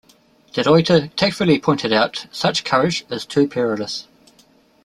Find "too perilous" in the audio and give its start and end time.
3.23-4.07